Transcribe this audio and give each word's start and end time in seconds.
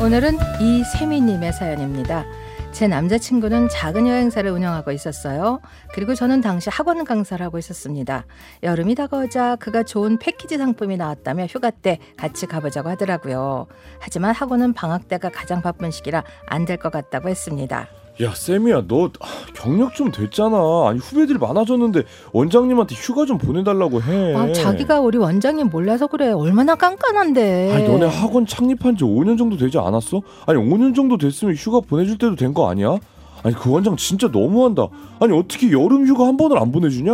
오늘은 0.00 0.38
이세미님의 0.60 1.52
사연입니다. 1.52 2.24
제 2.72 2.86
남자친구는 2.86 3.68
작은 3.68 4.06
여행사를 4.06 4.48
운영하고 4.50 4.92
있었어요. 4.92 5.60
그리고 5.92 6.14
저는 6.14 6.40
당시 6.40 6.70
학원 6.70 7.04
강사를 7.04 7.44
하고 7.44 7.58
있었습니다. 7.58 8.24
여름이 8.62 8.94
다가오자 8.94 9.56
그가 9.56 9.82
좋은 9.82 10.18
패키지 10.18 10.56
상품이 10.56 10.96
나왔다며 10.96 11.46
휴가 11.46 11.70
때 11.70 11.98
같이 12.16 12.46
가보자고 12.46 12.88
하더라고요. 12.90 13.66
하지만 13.98 14.34
학원은 14.34 14.72
방학 14.72 15.08
때가 15.08 15.30
가장 15.30 15.60
바쁜 15.62 15.90
시기라 15.90 16.24
안 16.46 16.64
될 16.64 16.78
것 16.78 16.90
같다고 16.90 17.28
했습니다. 17.28 17.88
야 18.22 18.32
쌤이야 18.34 18.84
너 18.86 19.10
경력 19.54 19.94
좀 19.94 20.10
됐잖아 20.12 20.56
아니 20.88 20.98
후배들이 20.98 21.38
많아졌는데 21.38 22.02
원장님한테 22.32 22.94
휴가 22.94 23.24
좀 23.24 23.38
보내달라고 23.38 24.02
해 24.02 24.34
아, 24.34 24.52
자기가 24.52 25.00
우리 25.00 25.16
원장님 25.16 25.68
몰라서 25.70 26.06
그래. 26.06 26.30
얼마나 26.32 26.74
깐깐한데. 26.74 27.72
아니 27.74 27.88
너네 27.88 28.06
학원 28.06 28.44
창립한 28.46 28.96
지 28.96 29.04
5년 29.04 29.38
정도 29.38 29.56
되지 29.56 29.78
않았어? 29.78 30.20
아니 30.46 30.58
5년 30.58 30.94
정도 30.94 31.16
됐으면 31.16 31.54
휴가 31.54 31.80
보내줄 31.80 32.18
때도 32.18 32.36
된 32.36 32.52
거 32.52 32.68
아니야? 32.68 32.96
아니 33.42 33.54
그 33.54 33.70
원장 33.70 33.96
진짜 33.96 34.28
너무한다 34.30 34.88
아니 35.20 35.32
어떻게 35.38 35.70
여름 35.70 36.06
휴가 36.06 36.26
한 36.26 36.36
번을 36.36 36.58
안 36.58 36.72
보내주냐 36.72 37.12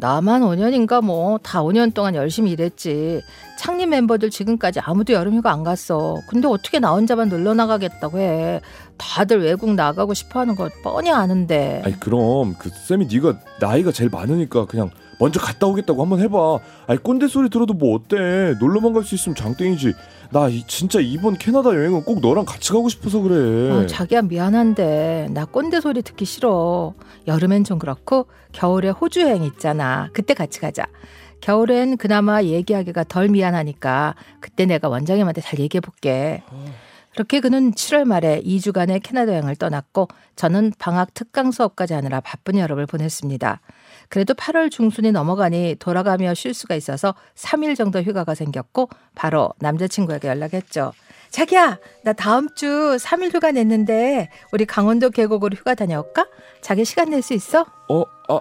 나만 0.00 0.42
5년인가 0.42 1.02
뭐 1.04 1.38
다 1.42 1.62
5년 1.62 1.92
동안 1.94 2.14
열심히 2.14 2.50
일했지. 2.52 3.22
창립 3.58 3.88
멤버들 3.90 4.30
지금까지 4.30 4.80
아무도 4.80 5.12
여름휴가 5.12 5.52
안 5.52 5.62
갔어. 5.62 6.16
근데 6.26 6.48
어떻게 6.48 6.78
나 6.78 6.92
혼자만 6.92 7.28
놀러 7.28 7.54
나가겠다고 7.54 8.18
해. 8.18 8.60
다들 8.96 9.42
외국 9.42 9.74
나가고 9.74 10.14
싶어하는 10.14 10.56
거 10.56 10.68
뻔히 10.82 11.10
아는데. 11.10 11.82
아니 11.84 11.98
그럼 12.00 12.54
그 12.58 12.70
쌤이 12.70 13.06
네가 13.12 13.38
나이가 13.60 13.92
제일 13.92 14.10
많으니까 14.10 14.66
그냥 14.66 14.90
먼저 15.18 15.38
갔다 15.38 15.66
오겠다고 15.66 16.00
한번 16.02 16.20
해봐 16.20 16.58
아니 16.86 16.98
꼰대 17.02 17.28
소리 17.28 17.50
들어도 17.50 17.74
뭐 17.74 17.94
어때 17.94 18.54
놀러만 18.58 18.94
갈 18.94 19.04
수 19.04 19.14
있으면 19.14 19.36
장땡이지 19.36 19.92
나 20.32 20.48
이- 20.48 20.64
진짜 20.68 21.00
이번 21.00 21.36
캐나다 21.38 21.70
여행은 21.70 22.04
꼭 22.04 22.20
너랑 22.20 22.44
같이 22.44 22.70
가고 22.72 22.88
싶어서 22.88 23.20
그래 23.20 23.70
어, 23.70 23.86
자기야 23.86 24.22
미안한데 24.22 25.28
나 25.32 25.44
꼰대 25.44 25.80
소리 25.80 26.02
듣기 26.02 26.24
싫어. 26.24 26.94
여름엔 27.26 27.64
좀 27.64 27.78
그렇고 27.78 28.26
겨울에 28.52 28.90
호주 28.90 29.22
여행 29.22 29.42
있잖아. 29.42 30.08
그때 30.12 30.34
같이 30.34 30.60
가자. 30.60 30.84
겨울엔 31.40 31.96
그나마 31.96 32.42
얘기하기가 32.42 33.04
덜 33.04 33.28
미안하니까 33.28 34.14
그때 34.40 34.66
내가 34.66 34.88
원장님한테 34.88 35.40
잘 35.40 35.58
얘기해 35.58 35.80
볼게. 35.80 36.42
그렇게 37.12 37.40
그는 37.40 37.72
7월 37.72 38.04
말에 38.04 38.40
2주간의 38.42 39.00
캐나다 39.02 39.32
여행을 39.32 39.56
떠났고 39.56 40.08
저는 40.36 40.72
방학 40.78 41.12
특강 41.14 41.50
수업까지 41.50 41.94
하느라 41.94 42.20
바쁜 42.20 42.56
여름을 42.56 42.86
보냈습니다. 42.86 43.60
그래도 44.08 44.34
8월 44.34 44.70
중순이 44.70 45.12
넘어가니 45.12 45.76
돌아가며 45.78 46.34
쉴 46.34 46.54
수가 46.54 46.74
있어서 46.76 47.14
3일 47.36 47.76
정도 47.76 48.00
휴가가 48.00 48.34
생겼고 48.34 48.88
바로 49.14 49.52
남자친구에게 49.58 50.28
연락했죠. 50.28 50.92
자기야, 51.30 51.78
나 52.02 52.12
다음 52.12 52.48
주 52.56 52.66
3일 52.66 53.32
휴가 53.32 53.52
냈는데 53.52 54.30
우리 54.52 54.64
강원도 54.64 55.10
계곡으로 55.10 55.54
휴가 55.56 55.76
다녀올까? 55.76 56.26
자기 56.60 56.84
시간 56.84 57.10
낼 57.10 57.22
수 57.22 57.34
있어? 57.34 57.64
어, 57.88 58.02
아, 58.28 58.34
어, 58.34 58.40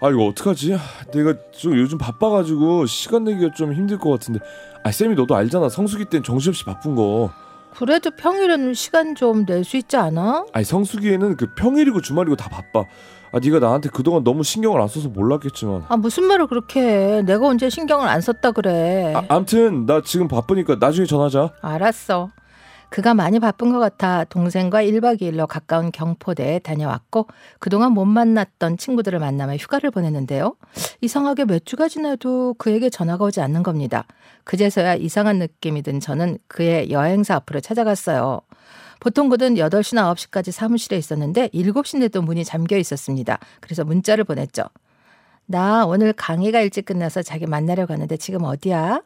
아 0.00 0.10
이거 0.10 0.26
어떡하지? 0.26 0.76
내가 1.12 1.34
좀 1.50 1.76
요즘 1.76 1.98
바빠가지고 1.98 2.86
시간 2.86 3.24
내기가 3.24 3.52
좀 3.54 3.72
힘들 3.72 3.98
것 3.98 4.10
같은데. 4.10 4.38
아 4.84 4.92
쌤이 4.92 5.14
너도 5.16 5.34
알잖아 5.34 5.68
성수기 5.68 6.04
땐 6.06 6.22
정신없이 6.22 6.64
바쁜 6.64 6.94
거. 6.94 7.32
그래도 7.76 8.10
평일에는 8.10 8.74
시간 8.74 9.14
좀 9.14 9.44
낼 9.46 9.64
수 9.64 9.76
있지 9.76 9.96
않아? 9.96 10.46
아니 10.52 10.64
성수기에는 10.64 11.36
그 11.36 11.54
평일이고 11.54 12.00
주말이고 12.00 12.36
다 12.36 12.48
바빠. 12.48 12.84
아 13.34 13.38
네가 13.42 13.60
나한테 13.60 13.88
그동안 13.88 14.22
너무 14.24 14.42
신경을 14.42 14.80
안 14.80 14.88
써서 14.88 15.08
몰랐겠지만. 15.08 15.84
아 15.88 15.96
무슨 15.96 16.24
말을 16.24 16.46
그렇게 16.48 16.80
해? 16.80 17.22
내가 17.22 17.46
언제 17.46 17.70
신경을 17.70 18.06
안 18.06 18.20
썼다 18.20 18.52
그래? 18.52 19.14
아, 19.16 19.24
암튼 19.28 19.86
나 19.86 20.02
지금 20.04 20.28
바쁘니까 20.28 20.76
나중에 20.78 21.06
전화하자. 21.06 21.50
알았어. 21.62 22.30
그가 22.92 23.14
많이 23.14 23.40
바쁜 23.40 23.72
것 23.72 23.78
같아 23.78 24.24
동생과 24.24 24.84
1박 24.84 25.22
2일로 25.22 25.46
가까운 25.46 25.90
경포대에 25.90 26.58
다녀왔고 26.58 27.26
그동안 27.58 27.92
못 27.92 28.04
만났던 28.04 28.76
친구들을 28.76 29.18
만나며 29.18 29.56
휴가를 29.56 29.90
보냈는데요. 29.90 30.54
이상하게 31.00 31.46
몇 31.46 31.64
주가 31.64 31.88
지나도 31.88 32.56
그에게 32.58 32.90
전화가 32.90 33.24
오지 33.24 33.40
않는 33.40 33.62
겁니다. 33.62 34.04
그제서야 34.44 34.96
이상한 34.96 35.38
느낌이 35.38 35.80
든 35.80 36.00
저는 36.00 36.36
그의 36.48 36.90
여행사 36.90 37.34
앞으로 37.36 37.60
찾아갔어요. 37.60 38.42
보통 39.00 39.30
그는 39.30 39.54
8시나 39.54 40.14
9시까지 40.14 40.52
사무실에 40.52 40.98
있었는데 40.98 41.48
7시인데도 41.48 42.22
문이 42.22 42.44
잠겨 42.44 42.76
있었습니다. 42.76 43.38
그래서 43.62 43.84
문자를 43.84 44.24
보냈죠. 44.24 44.64
나 45.46 45.86
오늘 45.86 46.12
강의가 46.12 46.60
일찍 46.60 46.84
끝나서 46.84 47.22
자기 47.22 47.46
만나려 47.46 47.86
가는데 47.86 48.18
지금 48.18 48.44
어디야? 48.44 49.00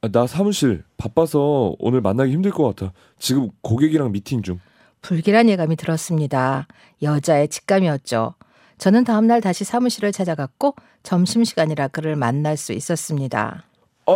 아, 0.00 0.08
나 0.08 0.26
사무실 0.26 0.84
바빠서 0.96 1.74
오늘 1.78 2.00
만나기 2.00 2.32
힘들 2.32 2.50
것 2.50 2.64
같아. 2.76 2.92
지금 3.18 3.48
고객이랑 3.62 4.12
미팅 4.12 4.42
중. 4.42 4.60
불길한 5.02 5.48
예감이 5.48 5.76
들었습니다. 5.76 6.66
여자의 7.02 7.48
직감이었죠. 7.48 8.34
저는 8.78 9.04
다음날 9.04 9.40
다시 9.40 9.64
사무실을 9.64 10.12
찾아갔고 10.12 10.74
점심시간이라 11.02 11.88
그를 11.88 12.14
만날 12.14 12.56
수 12.56 12.72
있었습니다. 12.72 13.64
아, 14.06 14.12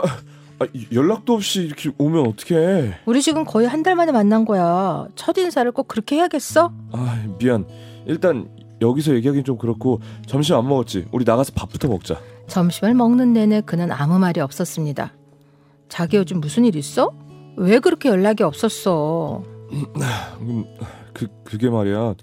아 0.60 0.66
연락도 0.92 1.34
없이 1.34 1.62
이렇게 1.62 1.90
오면 1.98 2.26
어떡해? 2.28 2.98
우리 3.06 3.20
지금 3.22 3.44
거의 3.44 3.66
한 3.66 3.82
달 3.82 3.96
만에 3.96 4.12
만난 4.12 4.44
거야. 4.44 5.06
첫 5.16 5.36
인사를 5.36 5.70
꼭 5.72 5.88
그렇게 5.88 6.16
해야겠어? 6.16 6.72
아 6.92 7.24
미안. 7.38 7.66
일단 8.06 8.48
여기서 8.80 9.14
얘기하긴 9.14 9.42
좀 9.44 9.58
그렇고 9.58 10.00
점심 10.26 10.54
안 10.56 10.68
먹었지. 10.68 11.06
우리 11.10 11.24
나가서 11.24 11.52
밥부터 11.56 11.88
먹자. 11.88 12.20
점심을 12.46 12.94
먹는 12.94 13.32
내내 13.32 13.60
그는 13.62 13.90
아무 13.90 14.18
말이 14.20 14.40
없었습니다. 14.40 15.12
자기 15.92 16.16
요즘 16.16 16.40
무슨 16.40 16.64
일 16.64 16.74
있어? 16.76 17.12
왜 17.54 17.78
그렇게 17.78 18.08
연락이 18.08 18.42
없었어? 18.42 19.42
음, 20.40 20.64
그 21.12 21.26
그게 21.44 21.68
말이야. 21.68 22.14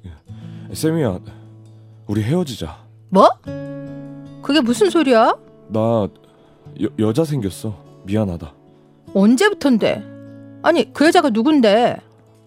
쌤이야. 0.73 1.19
우리 2.07 2.23
헤어지자. 2.23 2.87
뭐? 3.09 3.29
그게 4.41 4.59
무슨 4.61 4.89
소리야? 4.89 5.37
나 5.67 6.07
여, 6.81 6.87
여자 6.97 7.23
생겼어. 7.23 7.77
미안하다. 8.05 8.55
언제부턴데? 9.13 10.03
아니 10.63 10.91
그 10.91 11.05
여자가 11.05 11.29
누군데? 11.29 11.97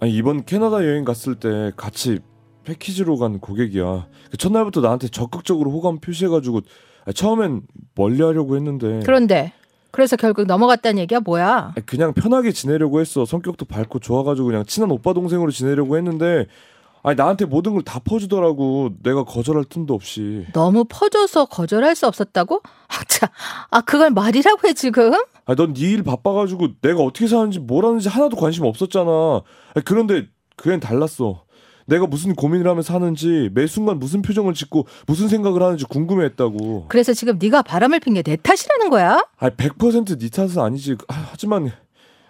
아니 0.00 0.12
이번 0.12 0.44
캐나다 0.44 0.84
여행 0.84 1.04
갔을 1.04 1.36
때 1.36 1.70
같이 1.76 2.18
패키지로 2.64 3.16
간 3.18 3.38
고객이야. 3.38 4.08
그 4.32 4.36
첫날부터 4.38 4.80
나한테 4.80 5.06
적극적으로 5.06 5.70
호감 5.70 6.00
표시해가지고 6.00 6.62
아, 7.04 7.12
처음엔 7.12 7.62
멀리하려고 7.94 8.56
했는데 8.56 9.02
그런데 9.04 9.52
그래서 9.92 10.16
결국 10.16 10.46
넘어갔다는 10.46 10.98
얘기야 11.02 11.20
뭐야? 11.20 11.74
그냥 11.86 12.12
편하게 12.14 12.50
지내려고 12.52 13.00
했어. 13.00 13.24
성격도 13.24 13.66
밝고 13.66 14.00
좋아가지고 14.00 14.46
그냥 14.48 14.64
친한 14.64 14.90
오빠 14.90 15.12
동생으로 15.12 15.50
지내려고 15.52 15.96
했는데 15.96 16.46
아니 17.04 17.14
나한테 17.16 17.44
모든 17.44 17.72
걸 17.74 17.82
다 17.84 17.98
퍼주더라고. 17.98 18.90
내가 19.02 19.24
거절할 19.24 19.64
틈도 19.64 19.92
없이. 19.94 20.46
너무 20.54 20.84
퍼져서 20.88 21.44
거절할 21.46 21.94
수 21.94 22.06
없었다고? 22.06 22.62
아, 22.64 23.04
참. 23.08 23.28
아, 23.70 23.80
그걸 23.82 24.10
말이라고 24.10 24.66
해, 24.68 24.72
지금? 24.72 25.12
아니 25.44 25.56
넌네 25.56 25.80
일 25.80 26.02
바빠가지고 26.04 26.68
내가 26.80 27.02
어떻게 27.02 27.26
사는지 27.26 27.58
뭘 27.58 27.84
하는지 27.84 28.08
하나도 28.08 28.36
관심 28.36 28.64
없었잖아. 28.64 29.42
아니, 29.74 29.84
그런데 29.84 30.26
그엔 30.56 30.80
달랐어. 30.80 31.42
내가 31.86 32.06
무슨 32.06 32.34
고민을 32.34 32.68
하면서 32.68 32.92
사는지 32.92 33.50
매 33.54 33.66
순간 33.66 33.98
무슨 33.98 34.22
표정을 34.22 34.54
짓고 34.54 34.86
무슨 35.06 35.28
생각을 35.28 35.62
하는지 35.62 35.84
궁금해했다고. 35.84 36.86
그래서 36.88 37.12
지금 37.12 37.38
네가 37.40 37.62
바람을 37.62 38.00
핀 38.00 38.14
게 38.14 38.22
내 38.22 38.36
탓이라는 38.36 38.90
거야? 38.90 39.26
아니 39.38 39.54
100%네 39.56 40.28
탓은 40.28 40.58
아니지. 40.58 40.96
아, 41.08 41.28
하지만 41.30 41.72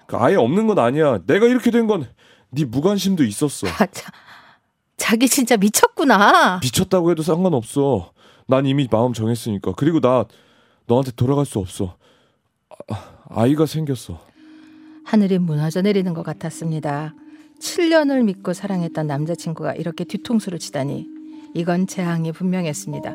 그 0.07 0.17
아예 0.17 0.37
없는 0.37 0.67
건 0.67 0.79
아니야. 0.79 1.21
내가 1.27 1.47
이렇게 1.47 1.71
된 1.71 1.87
건 1.87 2.07
네 2.55 2.65
무관심도 2.67 3.25
있었어. 3.25 3.67
아, 3.67 3.87
자, 3.87 4.11
자기 4.99 5.27
진짜 5.29 5.57
미쳤구나. 5.57 6.61
미쳤다고 6.63 7.11
해도 7.11 7.23
상관없어. 7.23 8.13
난 8.47 8.67
이미 8.67 8.87
마음 8.91 9.13
정했으니까. 9.15 9.73
그리고 9.77 10.01
나 10.01 10.27
너한테 10.87 11.13
돌아갈 11.13 11.47
수 11.47 11.59
없어. 11.59 11.97
아, 12.89 13.13
아이가 13.31 13.65
생겼어. 13.67 14.19
하늘이 15.05 15.39
무너져 15.39 15.81
내리는 15.83 16.13
것 16.15 16.23
같았습니다. 16.23 17.15
7년을 17.63 18.25
믿고 18.25 18.53
사랑했던 18.53 19.07
남자친구가 19.07 19.75
이렇게 19.75 20.05
뒤통수를 20.05 20.59
치다니 20.59 21.07
이건 21.55 21.87
재앙이 21.87 22.33
분명했습니다. 22.33 23.15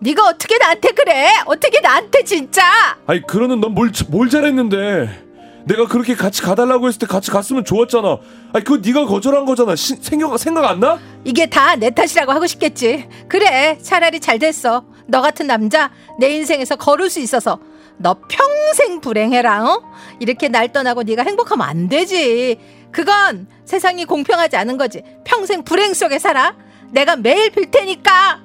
네가 0.00 0.26
어떻게 0.28 0.58
나한테 0.58 0.90
그래? 0.90 1.28
어떻게 1.46 1.80
나한테 1.80 2.24
진짜? 2.24 2.62
아니 3.06 3.22
그러는 3.26 3.60
넌뭘 3.60 3.92
뭘 4.08 4.28
잘했는데? 4.28 5.24
내가 5.66 5.86
그렇게 5.86 6.14
같이 6.14 6.42
가달라고 6.42 6.88
했을 6.88 6.98
때 6.98 7.06
같이 7.06 7.30
갔으면 7.30 7.64
좋았잖아. 7.64 8.18
아니 8.52 8.64
그거 8.64 8.82
네가 8.84 9.06
거절한 9.06 9.46
거잖아. 9.46 9.74
시, 9.74 9.96
생각 9.96 10.36
생각 10.38 10.66
안 10.66 10.80
나? 10.80 10.98
이게 11.24 11.46
다 11.46 11.76
내 11.76 11.88
탓이라고 11.90 12.32
하고 12.32 12.46
싶겠지. 12.46 13.08
그래, 13.28 13.78
차라리 13.80 14.20
잘 14.20 14.38
됐어. 14.38 14.84
너 15.06 15.22
같은 15.22 15.46
남자 15.46 15.90
내 16.20 16.28
인생에서 16.36 16.76
거를 16.76 17.08
수 17.08 17.18
있어서 17.20 17.58
너 17.96 18.14
평생 18.28 19.00
불행해라. 19.00 19.64
어? 19.64 19.82
이렇게 20.20 20.48
날 20.48 20.70
떠나고 20.70 21.02
네가 21.04 21.22
행복하면 21.22 21.66
안 21.66 21.88
되지. 21.88 22.58
그건 22.94 23.48
세상이 23.64 24.04
공평하지 24.04 24.56
않은 24.56 24.78
거지. 24.78 25.02
평생 25.24 25.64
불행 25.64 25.94
속에 25.94 26.20
살아. 26.20 26.56
내가 26.92 27.16
매일 27.16 27.50
빌 27.50 27.68
테니까. 27.68 28.40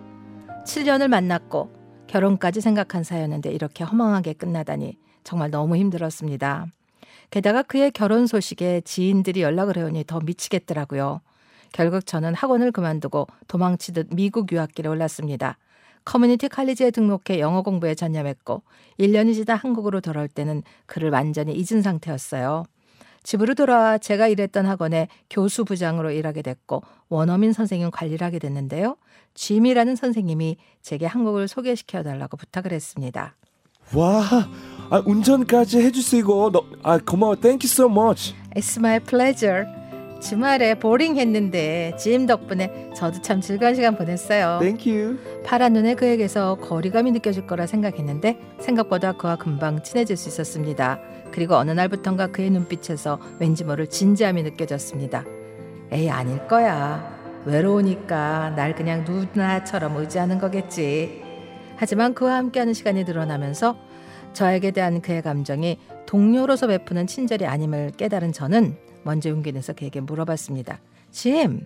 7년을 0.66 1.08
만났고 1.08 1.72
결혼까지 2.08 2.60
생각한 2.60 3.04
사였는데 3.04 3.52
이렇게 3.52 3.84
허망하게 3.84 4.34
끝나다니 4.34 4.98
정말 5.24 5.52
너무 5.52 5.76
힘들었습니다. 5.78 6.66
게다가 7.30 7.62
그의 7.62 7.92
결혼 7.92 8.26
소식에 8.26 8.82
지인들이 8.82 9.44
연락을 9.44 9.78
해오니 9.78 10.06
더 10.06 10.20
미치겠더라고요. 10.20 11.22
결국 11.72 12.08
저는 12.08 12.34
학원을 12.34 12.72
그만두고 12.72 13.28
도망치듯 13.48 14.08
미국 14.16 14.52
유학길에 14.52 14.90
올랐습니다. 14.90 15.60
커뮤니티 16.06 16.50
칼리지에 16.50 16.90
등록해 16.90 17.40
영어 17.40 17.62
공부에 17.62 17.94
전념했고 17.94 18.64
1년이 19.00 19.36
지나 19.36 19.54
한국으로 19.54 20.02
돌아올 20.02 20.28
때는 20.28 20.64
그를 20.88 21.12
완전히 21.12 21.54
잊은 21.54 21.84
상태였어요. 21.84 22.66
집으로 23.24 23.54
돌아와 23.54 23.98
제가 23.98 24.28
일했던 24.28 24.66
학원에 24.66 25.08
교수 25.30 25.66
부장으로 25.66 26.12
일하게 26.12 26.42
됐고 26.42 26.82
원어민 27.10 27.54
선생님 27.54 27.92
관리를 27.92 28.26
하게 28.26 28.40
됐는데요. 28.40 28.96
짐이라는 29.34 29.96
선생님이 29.96 30.58
제게 30.82 31.06
한국을 31.06 31.48
소개시켜 31.48 32.04
달라고 32.04 32.38
부탁을 32.38 32.74
했습니다. 32.74 33.36
와, 33.96 34.24
아, 34.92 35.02
운전까지 35.06 35.80
해주시고, 35.80 36.52
너, 36.52 36.64
아, 36.84 37.00
고마워. 37.00 37.36
Thank 37.36 37.68
you 37.68 37.72
so 37.72 37.90
much. 37.90 38.36
It's 38.56 38.78
my 38.78 39.00
pleasure. 39.00 39.66
주말에 40.20 40.76
보링했는데 40.76 41.96
짐 41.98 42.26
덕분에 42.26 42.92
저도 42.96 43.22
참 43.22 43.42
즐거운 43.42 43.76
시간 43.76 43.96
보냈어요. 43.96 44.60
Thank 44.60 44.92
you. 44.92 45.18
파란 45.46 45.74
눈에 45.74 45.96
그에게서 45.96 46.56
거리감이 46.56 47.12
느껴질 47.12 47.48
거라 47.48 47.66
생각했는데 47.66 48.38
생각보다 48.60 49.14
그와 49.14 49.38
금방 49.38 49.82
친해질 49.82 50.18
수 50.18 50.30
있었습니다. 50.30 51.00
그리고 51.32 51.56
어느 51.56 51.72
날부턴가 51.72 52.28
그의 52.28 52.50
눈빛에서 52.50 53.20
왠지 53.40 53.64
모를 53.64 53.88
진지함이 53.88 54.44
느껴졌습니다. 54.44 55.24
에이 55.92 56.10
아닐 56.10 56.48
거야. 56.48 57.18
외로우니까 57.46 58.54
날 58.56 58.76
그냥 58.76 59.06
누나처럼 59.06 59.96
의지하는 59.98 60.38
거겠지. 60.40 61.24
하지만 61.78 62.14
그와 62.14 62.36
함께하는 62.36 62.74
시간이 62.74 63.06
늘어나면서 63.06 63.78
저에게 64.34 64.72
대한 64.72 65.02
그의 65.02 65.22
감정이 65.22 65.78
동료로서 66.06 66.68
베푸는 66.68 67.08
친절이 67.08 67.46
아님을 67.46 67.92
깨달은 67.98 68.34
저는 68.34 68.76
먼저 69.10 69.32
용기 69.32 69.52
내서 69.52 69.74
그에게 69.74 70.00
물어봤습니다. 70.02 70.80
짐, 71.10 71.66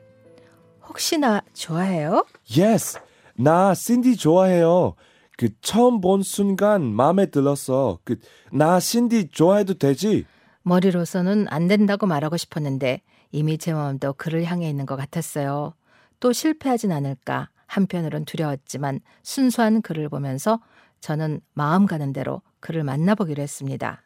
혹시 0.88 1.18
나 1.18 1.42
좋아해요? 1.54 2.25
Yes. 2.57 3.00
나 3.36 3.74
신디 3.74 4.16
좋아해요. 4.16 4.95
그 5.38 5.50
처음 5.60 6.00
본 6.00 6.22
순간 6.24 6.84
마음에 6.94 7.25
들었어. 7.25 8.00
그 8.06 8.16
나 8.54 8.80
신디 8.80 9.28
좋아해도 9.30 9.74
되지? 9.74 10.25
머리로서는 10.62 11.48
안 11.50 11.68
된다고 11.68 12.06
말하고 12.06 12.38
싶었는데 12.38 13.01
이미 13.34 13.57
제 13.57 13.74
마음도 13.74 14.13
그를 14.13 14.46
향해 14.46 14.69
있는 14.69 14.86
것 14.86 14.96
같았어요. 14.96 15.74
또 16.22 16.31
실패하진 16.31 16.94
않을까 16.94 17.50
한편으론 17.68 18.24
두려웠지만 18.24 19.01
순수한 19.22 19.81
그를 19.81 20.07
보면서 20.07 20.62
저는 21.01 21.42
마음 21.54 21.88
가는 21.88 22.13
대로 22.13 22.42
그를 22.62 22.86
만나보기로 22.86 23.44
했습니다. 23.44 24.01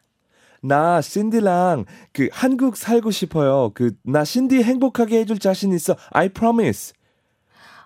나 0.62 1.00
신디랑 1.00 1.84
그 2.12 2.28
한국 2.32 2.76
살고 2.76 3.10
싶어요. 3.10 3.70
그 3.74 3.92
나 4.04 4.24
신디 4.24 4.62
행복하게 4.62 5.20
해줄 5.20 5.38
자신 5.38 5.72
있어. 5.72 5.96
I 6.12 6.28
promise. 6.30 6.92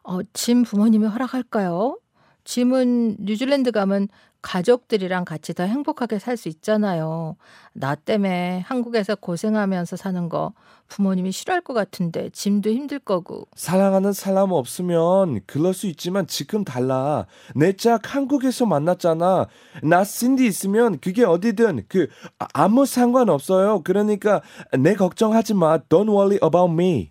어, 0.05 0.21
짐 0.33 0.63
부모님이 0.65 1.07
허락할까요? 1.07 1.99
짐은 2.45 3.17
뉴질랜드 3.21 3.71
가면 3.71 4.09
가족들이랑 4.43 5.25
같이 5.25 5.55
더 5.55 5.65
행복하게 5.65 6.19
살 6.19 6.37
수 6.37 6.49
있잖아요. 6.49 7.37
나 7.73 7.95
때문에 7.95 8.61
한국에서 8.67 9.15
고생하면서 9.15 9.97
사는 9.97 10.29
거 10.29 10.53
부모님이 10.89 11.33
싫어할 11.33 11.63
것 11.63 11.73
같은데 11.73 12.29
짐도 12.31 12.69
힘들 12.71 12.99
거고. 12.99 13.47
사랑하는 13.55 14.13
사람 14.13 14.53
없으면 14.53 15.41
그럴 15.47 15.73
수 15.73 15.87
있지만 15.87 16.27
지금 16.27 16.65
달라. 16.65 17.25
내 17.55 17.73
짝 17.73 18.15
한국에서 18.15 18.67
만났잖아. 18.67 19.47
나 19.83 20.05
신디 20.05 20.45
있으면 20.47 20.99
그게 21.01 21.25
어디든 21.25 21.85
그 21.89 22.09
아- 22.39 22.47
아무 22.53 22.85
상관 22.85 23.31
없어요. 23.31 23.83
그러니까 23.85 24.43
내 24.79 24.95
걱정하지 24.95 25.55
마. 25.55 25.79
Don't 25.79 26.11
worry 26.11 26.39
about 26.43 26.71
me. 26.73 27.09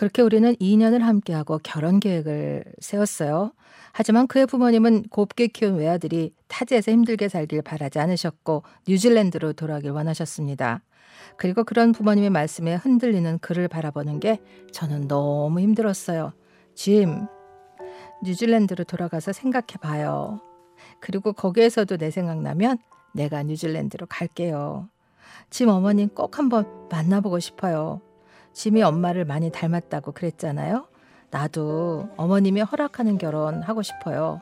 그렇게 0.00 0.22
우리는 0.22 0.54
2년을 0.54 1.00
함께하고 1.00 1.60
결혼 1.62 2.00
계획을 2.00 2.64
세웠어요. 2.78 3.52
하지만 3.92 4.26
그의 4.28 4.46
부모님은 4.46 5.08
곱게 5.10 5.48
키운 5.48 5.76
외아들이 5.76 6.32
타지에서 6.48 6.90
힘들게 6.90 7.28
살길 7.28 7.60
바라지 7.60 7.98
않으셨고 7.98 8.62
뉴질랜드로 8.88 9.52
돌아가길 9.52 9.90
원하셨습니다. 9.90 10.80
그리고 11.36 11.64
그런 11.64 11.92
부모님의 11.92 12.30
말씀에 12.30 12.76
흔들리는 12.76 13.40
그를 13.40 13.68
바라보는 13.68 14.20
게 14.20 14.40
저는 14.72 15.06
너무 15.06 15.60
힘들었어요. 15.60 16.32
짐, 16.74 17.26
뉴질랜드로 18.24 18.84
돌아가서 18.84 19.34
생각해 19.34 19.76
봐요. 19.82 20.40
그리고 21.00 21.34
거기에서도 21.34 21.98
내 21.98 22.10
생각나면 22.10 22.78
내가 23.12 23.42
뉴질랜드로 23.42 24.06
갈게요. 24.06 24.88
짐 25.50 25.68
어머님 25.68 26.08
꼭 26.08 26.38
한번 26.38 26.88
만나보고 26.90 27.38
싶어요. 27.38 28.00
짐이 28.52 28.82
엄마를 28.82 29.24
많이 29.24 29.50
닮았다고 29.50 30.12
그랬잖아요. 30.12 30.86
나도 31.30 32.08
어머님이 32.16 32.62
허락하는 32.62 33.18
결혼 33.18 33.62
하고 33.62 33.82
싶어요. 33.82 34.40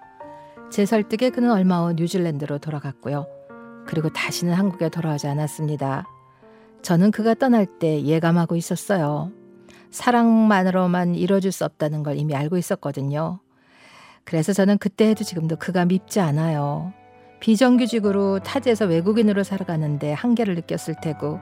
제 0.71 0.87
설득에 0.87 1.31
그는 1.31 1.51
얼마 1.51 1.85
후 1.85 1.93
뉴질랜드로 1.93 2.59
돌아갔고요. 2.59 3.27
그리고 3.87 4.11
다시는 4.11 4.55
한국에 4.55 4.89
돌아오지 4.89 5.27
않았습니다. 5.27 6.07
저는 6.83 7.11
그가 7.11 7.35
떠날 7.35 7.67
때 7.67 8.03
예감하고 8.03 8.57
있었어요. 8.57 9.33
사랑만으로만 9.91 11.15
이뤄줄 11.15 11.53
수 11.53 11.65
없다는 11.65 12.03
걸 12.03 12.17
이미 12.17 12.35
알고 12.35 12.57
있었거든요. 12.57 13.41
그래서 14.25 14.53
저는 14.53 14.77
그때 14.79 15.09
해도 15.09 15.25
지금도 15.25 15.57
그가 15.57 15.87
밉지 15.87 16.21
않아요. 16.21 16.93
비정규직으로 17.41 18.41
타지에서 18.41 18.85
외국인으로 18.85 19.43
살아가는데 19.43 20.13
한계를 20.13 20.55
느꼈을 20.57 20.97
테고 21.01 21.41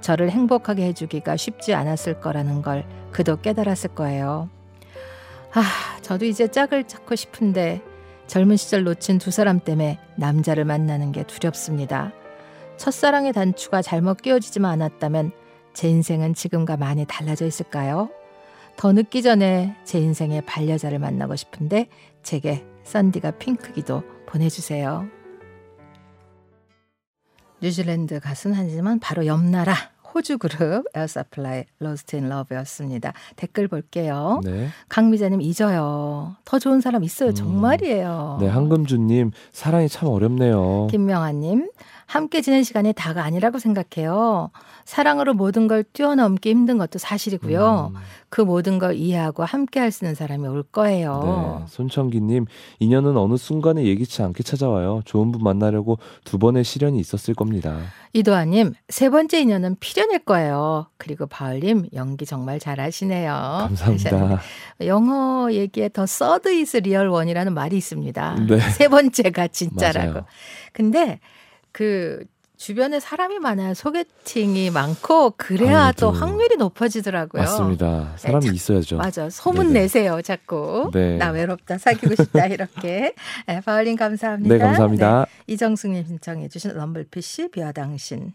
저를 0.00 0.30
행복하게 0.30 0.84
해주기가 0.86 1.36
쉽지 1.36 1.74
않았을 1.74 2.20
거라는 2.20 2.62
걸 2.62 2.84
그도 3.10 3.40
깨달았을 3.40 3.94
거예요. 3.94 4.48
아, 5.54 5.62
저도 6.02 6.24
이제 6.24 6.48
짝을 6.48 6.84
찾고 6.84 7.16
싶은데 7.16 7.82
젊은 8.26 8.56
시절 8.56 8.84
놓친 8.84 9.18
두 9.18 9.30
사람 9.30 9.60
때문에 9.60 9.98
남자를 10.16 10.64
만나는 10.64 11.12
게 11.12 11.24
두렵습니다. 11.24 12.12
첫사랑의 12.76 13.32
단추가 13.32 13.82
잘못 13.82 14.22
끼워지지만 14.22 14.70
않았다면 14.72 15.32
제 15.72 15.88
인생은 15.88 16.34
지금과 16.34 16.76
많이 16.76 17.04
달라져 17.06 17.46
있을까요? 17.46 18.10
더 18.76 18.92
늦기 18.92 19.22
전에 19.22 19.74
제 19.84 19.98
인생의 19.98 20.42
반려자를 20.42 20.98
만나고 20.98 21.34
싶은데 21.34 21.88
제게 22.22 22.64
썬디가 22.84 23.32
핑크기도 23.32 24.02
보내주세요. 24.26 25.17
뉴질랜드 27.60 28.20
가수는 28.20 28.56
하지만 28.56 28.98
바로 29.00 29.26
옆 29.26 29.42
나라 29.42 29.74
호주 30.14 30.38
그룹 30.38 30.84
에어서플라이 30.94 31.64
Lost 31.80 32.16
in 32.16 32.28
Love였습니다. 32.28 33.12
댓글 33.36 33.68
볼게요. 33.68 34.40
네. 34.42 34.68
강미자님 34.88 35.40
잊어요. 35.42 36.36
더 36.44 36.58
좋은 36.58 36.80
사람 36.80 37.04
있어요. 37.04 37.34
정말이에요. 37.34 38.38
네, 38.40 38.48
한금주님 38.48 39.32
사랑이 39.52 39.88
참 39.88 40.08
어렵네요. 40.08 40.88
김명아님 40.90 41.70
함께 42.08 42.40
지낸 42.40 42.64
시간이 42.64 42.94
다가 42.94 43.22
아니라고 43.22 43.58
생각해요. 43.58 44.50
사랑으로 44.86 45.34
모든 45.34 45.68
걸 45.68 45.84
뛰어넘기 45.84 46.48
힘든 46.48 46.78
것도 46.78 46.98
사실이고요. 46.98 47.92
음. 47.94 48.00
그 48.30 48.40
모든 48.40 48.78
걸 48.78 48.94
이해하고 48.96 49.44
함께 49.44 49.78
할 49.78 49.92
수 49.92 50.04
있는 50.04 50.14
사람이 50.14 50.46
올 50.48 50.62
거예요. 50.62 51.60
네, 51.60 51.66
손청기님 51.68 52.46
인연은 52.78 53.16
어느 53.18 53.36
순간에 53.36 53.84
예기치 53.84 54.22
않게 54.22 54.42
찾아와요. 54.42 55.02
좋은 55.04 55.32
분 55.32 55.42
만나려고 55.42 55.98
두 56.24 56.38
번의 56.38 56.64
시련이 56.64 56.98
있었을 56.98 57.34
겁니다. 57.34 57.76
이도아님 58.14 58.72
세 58.88 59.10
번째 59.10 59.40
인연은 59.42 59.76
필연일 59.78 60.20
거예요. 60.20 60.86
그리고 60.96 61.26
바울님 61.26 61.88
연기 61.92 62.24
정말 62.24 62.58
잘하시네요. 62.58 63.30
감사합니다. 63.32 64.40
영어 64.86 65.48
얘기에 65.52 65.90
the 65.90 66.06
third 66.06 66.54
is 66.54 66.78
real 66.78 67.08
one이라는 67.08 67.52
말이 67.52 67.76
있습니다. 67.76 68.46
네. 68.48 68.60
세 68.60 68.88
번째가 68.88 69.48
진짜라고. 69.48 70.10
맞아요. 70.12 70.24
근데 70.72 71.20
그 71.78 72.24
주변에 72.56 72.98
사람이 72.98 73.38
많아야 73.38 73.72
소개팅이 73.72 74.70
많고 74.70 75.34
그래야 75.36 75.82
아무래도. 75.82 76.06
또 76.06 76.10
확률이 76.10 76.56
높아지더라고요. 76.56 77.40
맞습니다. 77.42 78.14
사람이 78.16 78.46
자- 78.46 78.52
있어야죠. 78.52 78.96
맞아. 78.96 79.30
소문 79.30 79.68
네네. 79.68 79.80
내세요, 79.82 80.20
자꾸. 80.22 80.90
네. 80.92 81.18
나 81.18 81.30
외롭다, 81.30 81.78
사귀고 81.78 82.16
싶다, 82.16 82.46
이렇게. 82.46 83.14
네, 83.46 83.60
바울린 83.60 83.96
감사합니다. 83.96 84.52
네, 84.52 84.58
감사합니다. 84.60 85.26
네, 85.46 85.52
이정숙님 85.54 86.04
신청해 86.04 86.48
주신 86.48 86.72
럼블피쉬 86.74 87.52
비와 87.52 87.70
당신. 87.70 88.32